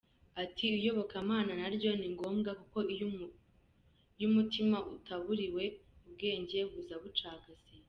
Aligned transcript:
Ati 0.43 0.65
“Iyobokamana 0.77 1.51
naryo 1.61 1.89
ni 1.99 2.07
ngombwa 2.13 2.51
kuko 2.59 2.77
iyo 2.93 3.05
umutima 4.29 4.77
utagaburiwe…ubwenge 4.95 6.57
buza 6.71 6.95
bucagase”. 7.03 7.63